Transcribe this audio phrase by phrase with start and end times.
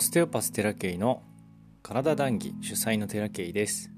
[0.00, 1.22] オステオパステラケイの
[1.82, 3.90] 体談義主催のテラケイです。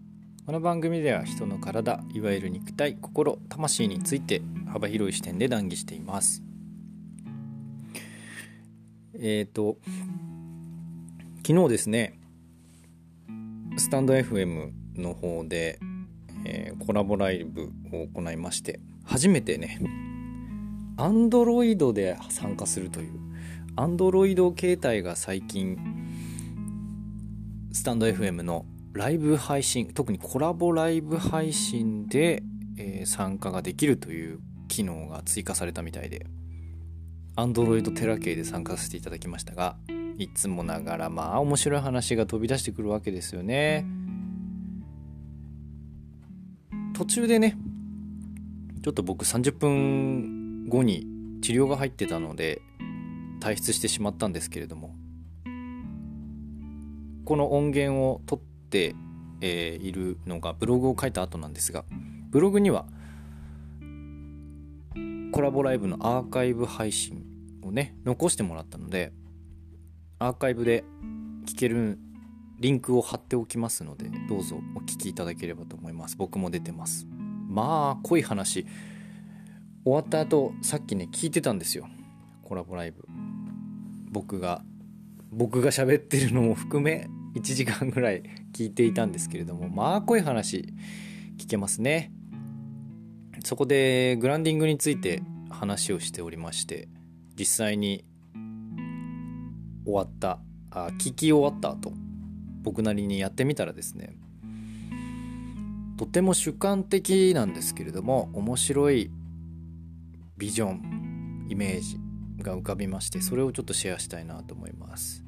[0.44, 4.42] この番組では人の体いわゆる肉体心魂について
[4.72, 6.42] 幅広い視点で談義しています。
[9.14, 9.76] えっ、ー、と
[11.46, 12.18] 昨日ですね
[13.76, 15.78] スタンド FM の方で、
[16.44, 19.78] えー、コラボライブを行いまして初めてね
[20.96, 23.31] アンドロイドで参加するという
[23.74, 25.78] アンドロイド携帯が最近
[27.72, 32.42] スタンド FM のライブ配信特にコラボライブ配信で、
[32.76, 36.26] えー、参加ができるという機能が追加されたみたいで
[37.34, 39.76] アンドロイドテラ系で参加させていただきましたが
[40.18, 43.86] いつもながらまあ面白い話が飛び出してくるわけですよね。
[46.92, 47.56] 途中でね
[48.84, 51.06] ちょっと僕30分後に
[51.40, 52.60] 治療が入ってたので
[53.42, 54.94] 退出してしまったんですけれども。
[57.24, 58.94] この音源を取って、
[59.40, 61.84] えー、いるのがブログを書いた後なんですが
[62.30, 62.86] ブログには
[65.32, 67.24] コラボライブのアーカイブ配信
[67.62, 69.12] をね残してもらったので
[70.18, 70.84] アーカイブで
[71.46, 71.98] 聞ける
[72.58, 76.16] リンクを貼っておきますのでどうぞお聞きいただければと思います。
[76.16, 77.06] 僕も出てます。
[77.48, 78.66] まあ濃い話。
[79.84, 81.88] 終わった後さっきね聞いてたんですよ。
[82.44, 83.04] コラボライブ。
[84.12, 84.62] 僕が
[85.30, 90.74] 僕が喋ってるのも含め1時間ぐらい聞いていたんですけれどもまあ濃い話
[91.38, 92.12] 聞けますね。
[93.44, 96.88] そこでグランディングについて話をしておりまして
[97.36, 98.04] 実際に
[99.84, 100.38] 終わった
[100.70, 101.92] あ聞き終わった後
[102.62, 104.16] 僕なりにやってみたらですね
[105.98, 109.10] とても主観的なんですけれども面白い
[110.36, 111.98] ビジョンイメージ
[112.42, 115.24] が浮かびましてそれをちょっとシェアしたいなと思います。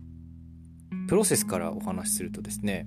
[1.09, 2.87] プロセスからお話しするとですね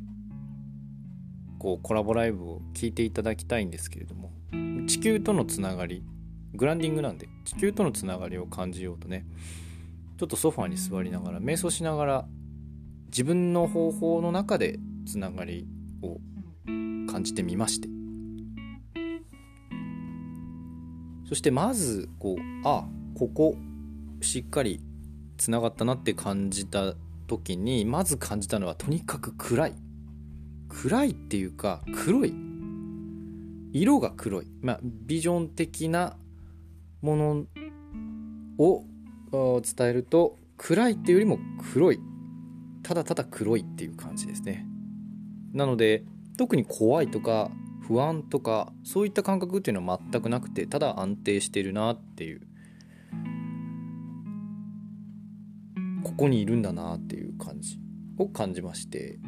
[1.60, 4.32] こうコラボライブを聞いていただきたいんですけれども
[4.88, 6.04] 地球とのつながり
[6.54, 9.26] グランディングなんで地球とのつながりを感じようとね
[10.18, 12.26] ちょっとソファーに座りながら瞑想しながら
[13.08, 15.68] 自分の方法の中でつながり
[16.02, 16.18] を
[17.12, 17.98] 感じてみまして。
[21.28, 23.58] そしてまずこうあここ
[24.22, 24.82] しっかり
[25.38, 26.96] つながったなって感じた
[27.28, 29.76] 時にまず感じたのはとにかく暗い。
[30.70, 32.34] 暗いっていうか黒い。
[33.74, 34.48] 色が黒い。
[34.62, 36.18] まあビジョン的な
[37.02, 37.46] もの
[38.58, 38.84] を
[39.62, 41.40] 伝えると暗いっていうよりも
[41.72, 42.00] 黒い。
[42.84, 44.66] ただただ黒いっていう感じですね。
[45.54, 46.04] なので
[46.38, 47.52] 特に怖いとか
[47.82, 52.42] 不安とかそういった感覚っていうのは全くなくてただ安定してるなっていう。
[56.18, 57.80] ここにいるんだなっていう感じ。
[58.18, 59.20] を感じまして。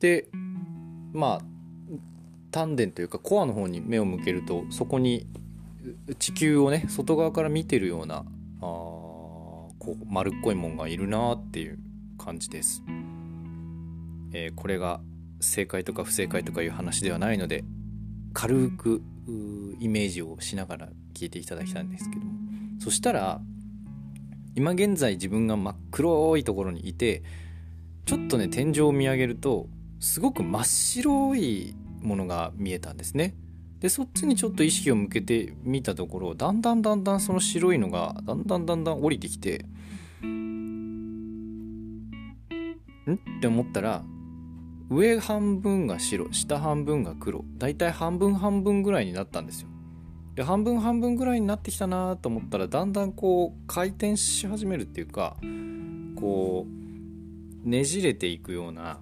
[0.00, 0.28] で
[1.12, 1.40] まあ
[2.50, 5.26] 丹田というかコアの方に目を向けるとそこに
[6.18, 8.24] 地球をね外側から見てるようなあ
[8.60, 11.78] こう丸っこいもんがいるなっていう
[12.18, 12.82] 感じです、
[14.32, 15.00] えー、これが
[15.40, 17.64] 正解とか不正解とかいう話ではないので
[18.34, 19.02] 軽く
[19.80, 22.32] イメージをしながら聞いていただきたいんですけども。
[22.78, 23.40] そしたら
[24.56, 27.22] 今現在自分が真っ黒いところにいて
[28.06, 29.68] ちょっとね天井を見上げると
[30.00, 33.34] すごく真っ白いものが見えたんですね。
[33.80, 39.66] でそっちにちょっと意識を向けてみたところだんだんだんだんその白いのがだんだんだんだん降りてきて
[40.24, 42.08] ん？
[43.12, 44.02] って思ったら
[44.88, 49.68] 上半分が白下半分が黒だいたい半分半分ぐらいになったんですよ。
[50.36, 55.36] で半分半分ぐらいになってきたなと思ったらだんだんこう回転し始めるっていうか
[56.14, 56.66] こ
[57.64, 59.00] うねじれていくような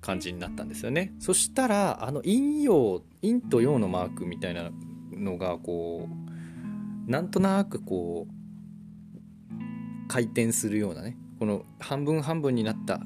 [0.00, 1.14] 感じになったんですよね。
[1.18, 4.70] そしたらあの陰陽陰と陽のマークみたいな
[5.12, 13.00] のがこうなんとなくこう回転するようなねこの半分半分になった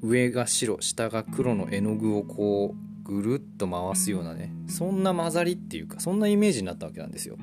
[0.00, 7.36] 上が白下が黒の絵の具をこうぐるっと回すようなねそんな混ざりっていうかそんなイメージになったわけなんですよ。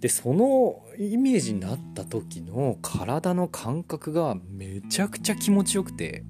[0.00, 6.24] でそのイメージになった時の体の感覚がめちゃくちゃ気持ちよくて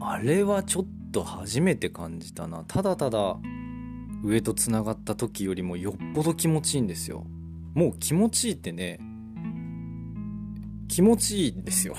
[0.00, 3.36] あれはちょっと初めて感じたなただただ
[4.24, 7.24] 上とつながった時よりもよっぽど気持ちいいんですよ
[7.74, 8.98] もう気持ちいいってね
[10.92, 11.96] 気持ちいいんですよ。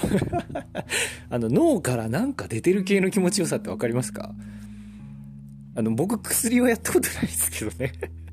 [1.31, 4.35] あの脳からなんか出てる系の気持ちよさって分かりますか？
[5.75, 7.91] あの僕薬はやったことないですけどね。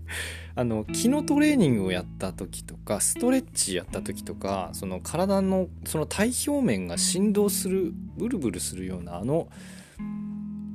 [0.54, 9.48] あの気のトレーニングをやった時とかストレッチやった時とかその体のその体表面が振動するブルブルするようなあの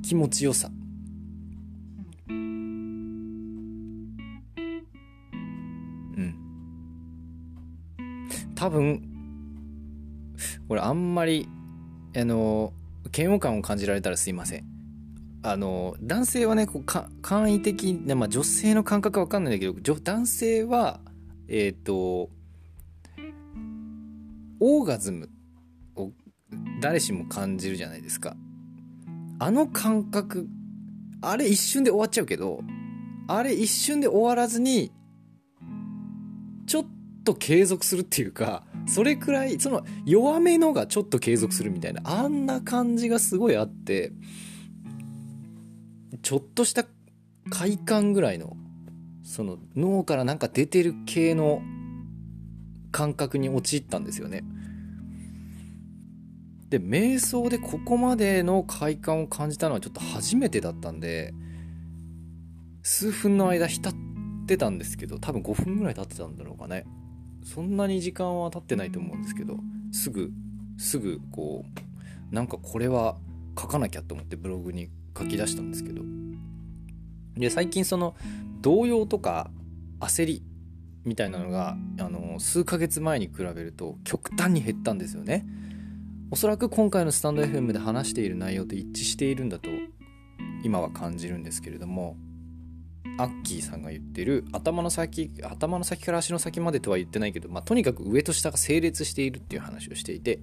[0.02, 0.68] 気持ちよさ。
[2.28, 4.16] うん。
[8.56, 9.15] 多分
[10.68, 11.48] これあんまり
[12.16, 12.72] あの
[13.16, 14.64] 嫌悪感を感じられたらすいません。
[15.42, 20.98] あの男性はねこうか簡易的な、まあ、女性の感覚は分かんないんだけど男性は
[21.46, 22.30] えっ、ー、と
[24.58, 25.28] オーガズム
[25.94, 26.10] を
[26.80, 28.36] 誰しも感じるじゃないですか。
[29.38, 30.48] あの感覚
[31.20, 32.60] あれ一瞬で終わっちゃうけど
[33.28, 34.92] あれ一瞬で終わらずに
[36.66, 36.86] ちょっ
[37.26, 44.12] と継続するっていうかそれくらいその弱めのがちょっと継続するみたいなあんな感じがすごいあって
[46.22, 46.86] ちょっとした
[47.50, 48.56] 快感ぐらいの
[49.22, 51.60] その脳からなんか出てる系の
[52.92, 54.44] 感覚に陥ったんですよね。
[56.70, 61.32] で瞑想でここまでの快感を感じたのはちょっと初めてだったんで
[62.82, 63.92] 数分の間浸っ
[64.46, 66.84] てたんですけど多分5分ぐらい経ってたんだろうかね
[67.46, 69.56] そんなに時間は経ってないと思うんですけど
[69.92, 70.32] すぐ
[70.76, 71.64] すぐこ
[72.32, 73.16] うなんかこれは
[73.58, 76.02] 書かなきゃと思ってブログに書き出したんですけど。
[77.36, 78.16] で最近その
[78.62, 79.50] 動揺とか
[80.00, 80.42] 焦り
[81.04, 85.46] みたいなのがあの数ヶ月前に比べると極端に減ったんですよね。
[86.30, 89.68] おそらく今回のスタンド FM で話している内容と一致しているんだと
[90.64, 92.16] 今は感じるんですけれども
[93.18, 100.40] アッキーさんが言ってる頭の先頭の先から足の先までとは言ってないけど、まあ、とにかく上と下が整列しているっていう話をしていて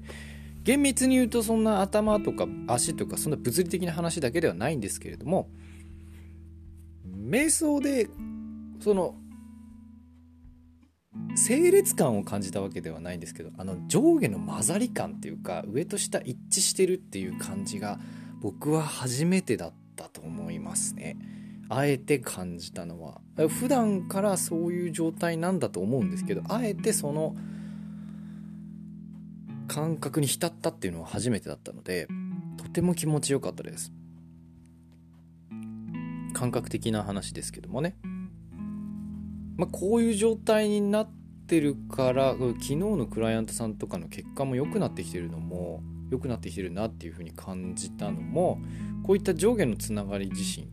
[0.64, 5.50] 厳密に言うとそんな頭とか足とかそんな物理的な話だけではないんですけれども
[7.08, 8.10] 瞑想で
[8.80, 9.16] その
[11.36, 18.00] 整列感を感じたわけではないんですけどあの上下の混ざり感っていうか上と下一致してるっていう感じが
[18.42, 21.18] 僕は初めてだったと思いますね。
[21.76, 23.22] あえて感じたのは。
[23.50, 27.36] 普段からそういう状態なんだと思うんですけどあえてその
[29.68, 32.08] 感覚に浸ったっていうのは初めてだったので
[32.58, 33.92] とても気持ちよかったです。
[36.34, 37.96] 感覚的な話ですけどもね。
[39.56, 41.10] まあこういう状態になっ
[41.48, 48.60] てるから昨日のクライアントさんとかの結果も良くなってきてるのも良くなってきてるなっていうふうに感じたのも
[49.04, 50.68] こういった上下のつながり自身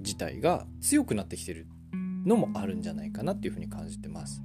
[0.00, 1.66] 自体が強くなってきてる
[2.26, 4.42] のもあるんじゃないかなっていうふうに感じてます。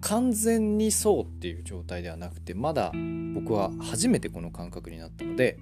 [0.00, 2.92] 完全にそうっていう状態ではなくてまだ
[3.34, 5.58] 僕は初めてこの感覚になったので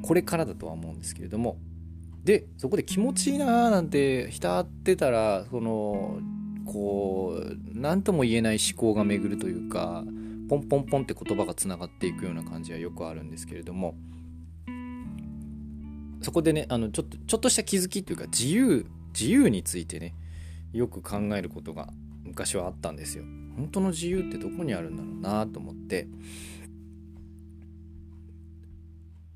[0.00, 1.58] これからだとは思うんですけれども。
[2.24, 6.20] でそこで気持ちいいなーなんて浸ってたらその
[6.64, 10.04] こう何とも言えない思考が巡るというか
[10.48, 13.96] ポンポンポンって言葉がつながっていくような感じはよくあるんですけれども。
[16.22, 20.14] そこでねあのちょっとちょっとした気づきっていうか自由自由についてね
[20.72, 21.88] よく考えることが
[22.24, 23.24] 昔はあったんですよ。
[23.56, 26.06] 本当の自由ってどこにあるんだろうなと思って。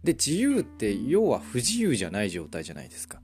[0.02, 3.20] で自由って要は不自由じゃない状態じゃないですか。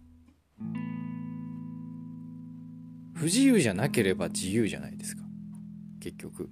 [3.14, 5.23] 不自由じゃなければ自由じゃないですか。
[6.00, 6.50] 結局。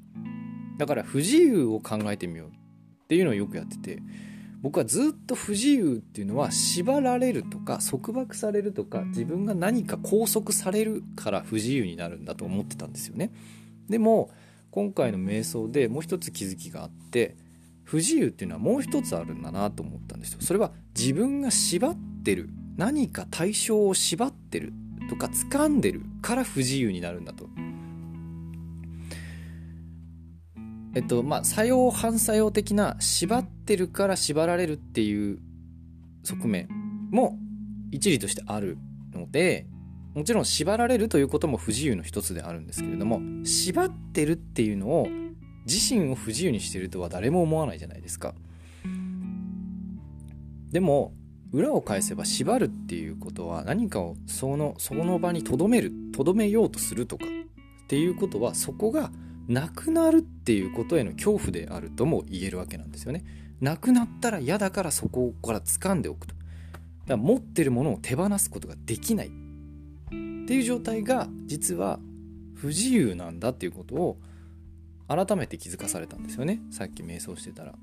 [0.79, 4.01] だから不自由を考えてみようっていうのをよくやってて。
[4.63, 13.33] 僕はずっと不自由っていうのは縛られるとか束縛されるとか自分が何か拘束されるから不自由になるんだと思ってたんですよね。
[13.89, 14.31] でも
[14.71, 17.37] 今回の瞑想でもう一つ気づきがあって
[17.85, 20.39] 不自由っていうのはもう一つあるんだなと思ったんですよ。
[20.43, 24.73] それは自分が縛ってる何か対象を縛ってる
[25.09, 27.49] とか掴んでるから不自由になるんだと。
[30.95, 35.39] えっとまあ作用反作用的な縛ってるから縛られるっていう
[36.25, 36.69] 側面
[37.11, 37.39] も
[37.91, 38.79] 一理としてある
[39.13, 39.67] ので
[40.15, 45.09] もちろん縛られるということも不自由の一つであるんですけれども縛ってるっていうのを
[45.67, 48.35] 自身を不自由にしてるとは誰も思わないじゃないですか。
[50.73, 51.13] でも
[51.53, 59.11] 裏を返せば縛るっていうことは何かをそのその場にとどめるとどめようとするとかっていうことはそこが
[59.51, 63.25] なくなるっていうことへの恐怖であるとも言えるわけなんですよね。
[63.61, 66.35] なくなったら嫌だからそこから掴んでおくと。
[66.35, 66.43] だか
[67.09, 69.31] ら持ってるものを手放すことができないっ
[70.11, 70.15] て
[70.55, 71.99] いう状態が実は
[72.55, 74.19] 不自由なんだっていうことを
[75.09, 77.75] 改めて気づかされたんですよねさっき瞑想してたら。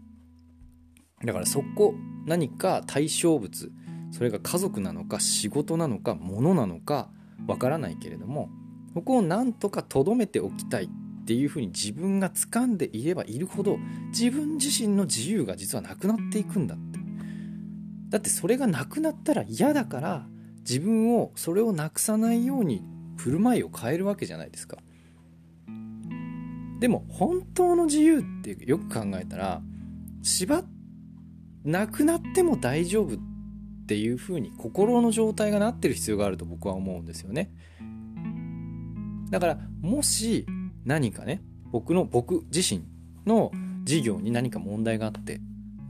[1.26, 1.96] だからそこ
[2.26, 3.72] 何か対象物
[4.12, 7.10] それが家族なのか仕事なのか物なのか
[7.46, 8.50] わからないけれども
[8.94, 10.90] ここをなんとかとどめておきたい
[11.28, 13.78] っていうふうに自分が掴んでいればいるほど
[14.18, 17.00] 自分自身の自由が実はなくなっていくんだって。
[18.08, 20.26] だってそれがなくなったら嫌だから
[20.60, 22.82] 自分をそれをなくさないように
[23.18, 24.78] 振る舞いを変えるわけじゃないですか。
[26.80, 29.62] でも本当の自由ってよく考えたら
[30.22, 30.64] 縛
[31.66, 33.20] なくなっても大丈夫っ
[33.86, 37.52] ていうふうに心の状態がなってる必要があると僕は思うんですよね。
[39.30, 40.46] だからもし
[40.88, 41.42] 何かね
[41.72, 42.84] 僕の僕自身
[43.26, 43.52] の
[43.84, 45.42] 事業に何か問題があって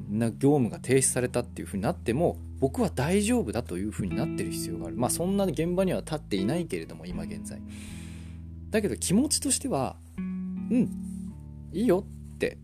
[0.09, 4.97] な業務が停止されたっていうふうになっても僕は大丈夫だというふうになってる必要がある。
[4.97, 7.61] まあそんな現場には立っていないけれども今現在。
[8.71, 10.89] だけど気持ちとしてはうん
[11.71, 12.57] いいよって。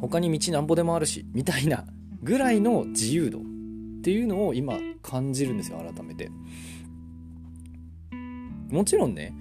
[0.00, 1.84] 他に道なんぼでもあるしみたいな
[2.22, 3.42] ぐらいの自由度っ
[4.02, 6.28] ていうのを今感じるんですよ改めて。
[8.70, 9.32] もちろんね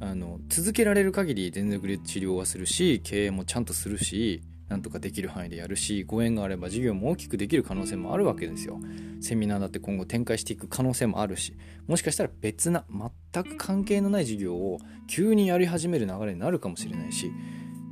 [0.00, 8.78] あの続けられる限り全力で治療はするし経営もちゃんとするしなんとかできる範囲でやるしご縁があれば事業も大きくできる可能性もあるわけですよ。
[9.20, 11.56] セミナーだって今後展開していく可能性もあるし
[11.88, 12.84] もしかしたら別な
[13.32, 14.78] 全く関係のない事業を
[15.08, 17.32] 急にやり始める流れになるかもしれないし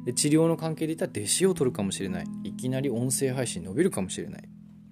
[0.04, 2.26] で治療の関係で言ったら弟子を取るかもしれない。
[2.44, 4.42] いきなり音声配信伸びるかもしれない。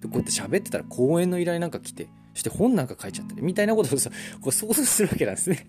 [0.01, 3.99] でこうやって喋ってたら講演の依頼なんか来てそして本なんか書いちゃったりみたいなことを
[4.41, 5.67] こう想像するわけなんですね。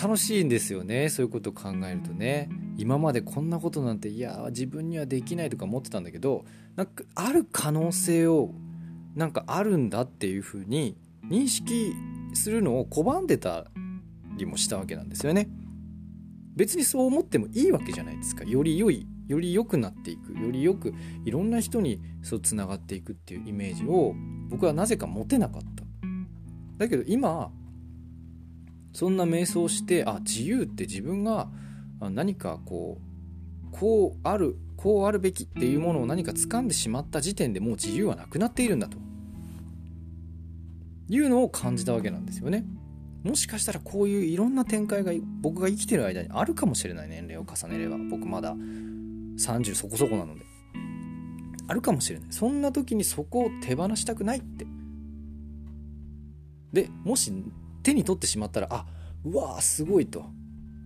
[0.00, 1.08] 楽しいんですよね。
[1.08, 2.50] そういうことを考えるとね。
[2.76, 6.44] 今までこんなことなんていや自分にはできないとか思ってたんだけど
[6.76, 8.52] なんかある可能性を
[9.14, 10.98] なんかあるんだっていうふうに
[11.30, 11.94] 認識
[12.34, 13.64] するのを拒んでた
[14.36, 15.48] りもしたわけなんですよね。
[16.54, 18.44] 別にそう思ってもいいわけじゃないですか。
[18.44, 20.32] より良いより良くなっていく。
[20.38, 24.14] よりよくいろんな人にそうつながっていくっていうイメージを
[24.50, 25.84] 僕はなぜか持てなかった。
[26.78, 27.50] だけど今
[28.96, 31.48] そんな瞑想してあ自由って自分が
[32.00, 38.96] 何かこうこうあるこうあるべきっていうものを何か掴んでしまった時点でもう自由はなくなっているんだと。
[41.10, 42.64] いうのを感じたわけなんですよね。
[43.22, 45.12] もしかしたらこういういろんな展開が
[45.42, 50.46] 僕が生きてる間にあるかもしれない年齢を重ねれば僕まだ30そこそこなので。
[51.68, 52.28] あるかもしれない。
[52.30, 54.66] そんな時にそこを手放したくないって。
[56.72, 57.30] でもし
[57.86, 58.84] 手に取ってしまったらあ
[59.24, 60.24] うわーすごいと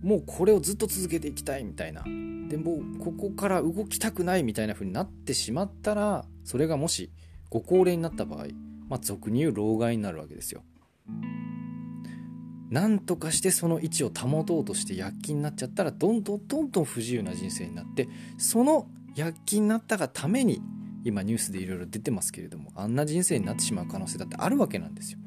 [0.03, 2.03] もうこれをずっと続けていきたいみたいな
[2.47, 7.11] でもうここから動きたくないみたいな風になってしまったらそれがもし
[7.49, 8.45] ご高齢になった場合
[8.87, 10.63] まあ俗に言う老害になるわけですよ。
[12.69, 20.61] なんとかしてその位置を保とうとして躍起になっちゃったらどんどんどんどん不自由な人生になってその躍起になったがために
[21.03, 25.19] 今ニュースでいろいろ出てますけれどもあんな人生になってしまう可能性だってあるわけなんですよ。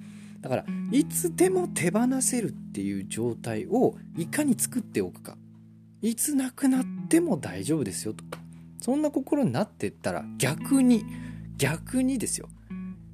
[0.45, 5.39] だからいつでも手放せるっていう状態をいかに作っておくか。
[6.03, 8.23] いつなくなっても大丈夫ですよと。
[8.79, 11.07] そんな心になってったら逆に
[11.57, 12.51] 逆にですよ。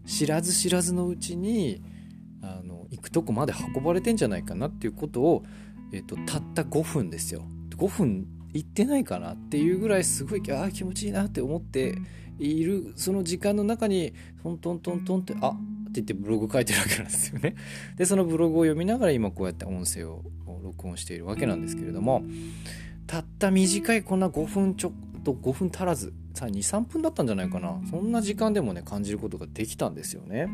[0.06, 1.80] 知らず知らずのうちに
[2.42, 5.44] あの行くとこまで運ばれてんじゃないかなっていうことを、
[5.92, 7.44] えっと、たった5分ですよ。
[7.76, 11.94] 5分行ってないかなっていうぐらいすごいあ気持ちいいなって思って
[12.40, 15.54] いるその時間の中にトントントントンってあ
[15.90, 17.56] って言ってブログ書いてるわけなんですよね。
[17.97, 20.23] で、そのブログを読みながら今こうやって音声を
[20.62, 22.23] 録音しているわけなんですけれども、
[23.06, 27.80] たった短いこんな5分ちょっと5分足らず、さ2、3分だったんじゃないかな。
[27.90, 30.49] そんな時間でもね、感じることができたんですよね。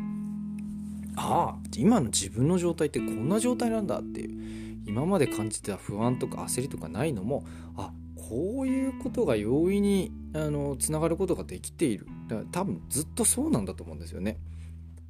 [1.15, 4.57] ああ、今の自分の状態ってこんな状態なんだっていう。
[4.87, 7.91] 今まで感じてた不安とか焦りとかないのも、あ、
[8.29, 14.37] こういうことが容易にあのつながることができているだから多分ずっとそうなんだと思うんですよね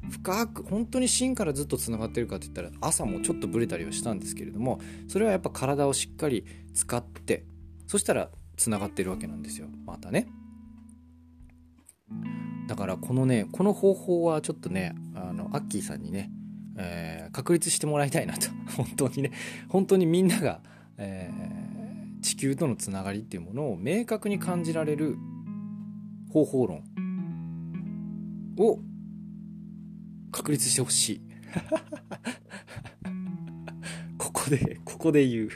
[0.09, 7.45] 深く本当に芯からずっとつながってるかって言ったら朝もちょっとブレたりはしたんですけれどもそれはやっぱ体をしっかり使って
[7.87, 9.67] そしたらつながってるわけなんですよ。
[9.85, 10.27] またね。
[12.67, 16.31] だからこのねこの方法はちょっとねあのアッキーさんにね、
[16.77, 18.47] えー、確立してもらいたいなと。
[18.75, 19.31] 本当にね。
[19.69, 20.61] 本当にみんなが、
[20.97, 25.17] えー、地球とのつながりっていうものを明確に感じられる
[26.31, 26.83] 方法論
[28.57, 28.79] を
[30.47, 31.21] 確立してほしい。
[34.17, 35.49] ここでここで言う。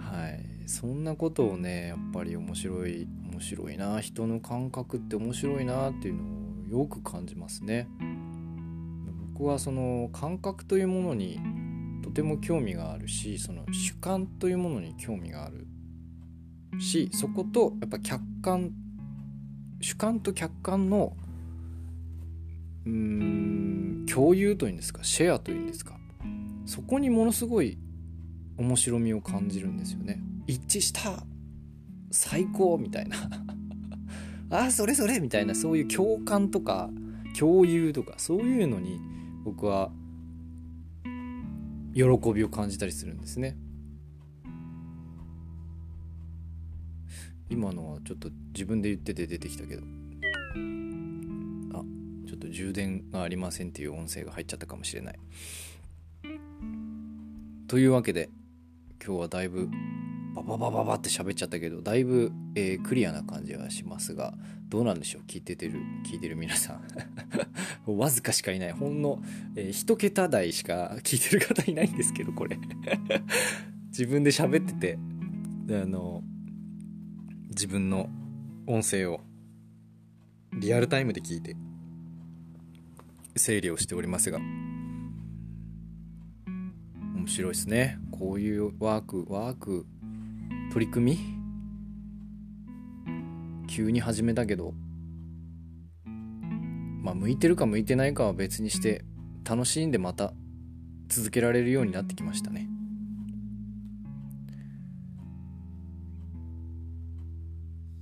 [0.00, 0.42] はい。
[0.66, 7.88] そんなことをねやっぱり面白い面白いな人の感覚って面白いなっていうのをよく感じますね。
[9.34, 11.38] 僕はその感覚というものに
[12.02, 15.66] とても興味があるしその主観というものに興味がある。
[16.80, 18.72] しそことやっぱ客観
[19.82, 21.14] 主観と客観の
[22.88, 25.98] うん共有というんですかシェアというんですか
[26.64, 27.78] そこにものすごい
[28.56, 30.20] 面白みを感じるんですよね。
[30.46, 31.22] 一致した
[32.10, 33.16] 最高みたいな。
[34.50, 36.90] あそれそれみたいなそういう共感とか
[37.38, 38.98] 共有とかそういうのに
[39.44, 39.92] 僕は
[41.94, 42.02] 喜
[42.32, 43.56] びを感じたりするんですね。
[47.50, 49.82] 今のはちょっと自分で言ってて出てきたけど。
[52.48, 55.18] と充電がありませんっていう音声が入っちゃったかもしれない。
[57.66, 58.30] というわけで
[59.04, 59.68] 今日はだいぶ
[60.34, 64.32] バババババって喋っちゃったけどだいぶ、えー、クリアな感じはしますが
[64.68, 65.22] どうなんでしょう？
[65.26, 66.82] 聞いててる聞いてる皆さん。
[67.96, 68.72] わずかしかいない。
[68.72, 69.22] ほんの、
[69.56, 72.58] えー、1桁台しか聞いてる方いないんですけどこれ。
[73.88, 74.98] 自分で喋ってて
[75.82, 76.22] あの
[77.48, 78.08] 自分の
[78.66, 79.20] 音声を
[80.52, 81.56] リアルタイムで聞いて
[83.38, 84.38] 整理をしておりますが。
[87.16, 87.98] 面白いですね。
[88.10, 89.86] こういうワークワーク
[90.72, 91.18] 取り組
[93.06, 93.66] み？
[93.66, 94.74] 急に始めたけど。
[97.02, 99.04] まあ向いてるか向いてないかは別にして
[99.48, 100.34] 楽しんでまた
[101.08, 102.68] 続けられるようになってきましたね。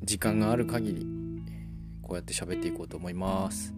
[0.03, 1.07] 時間がある限り
[2.01, 3.76] こうやって喋っていこうと思います。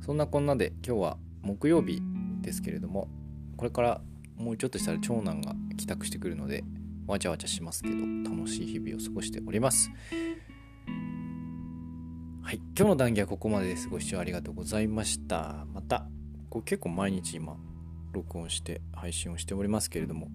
[0.00, 2.02] そんなこんなで今日は木曜日
[2.40, 3.08] ですけれども
[3.56, 4.00] これから
[4.36, 6.64] もうちょっとしたら長男が帰宅してくるので
[7.06, 7.96] わちゃわちゃしますけど
[8.30, 9.90] 楽しい日々を過ごしております。
[12.42, 13.88] はい今日の談義はここまでです。
[13.88, 15.66] ご視聴ありがとうございました。
[15.72, 16.06] また
[16.48, 17.56] これ結構毎日今
[18.12, 20.28] 録音して配信をしておりますけれども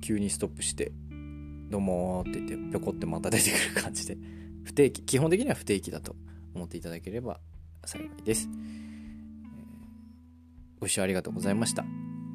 [0.00, 0.92] 急にストップして
[1.70, 4.18] 「どうも」って言ってぴょこってまた出てくる感じで
[4.64, 6.14] 不定期基本的には不定期だと
[6.54, 7.40] 思っていただければ
[7.84, 8.48] 幸いです、
[10.82, 11.84] ご視聴ありがとうございました。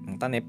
[0.06, 0.46] またね。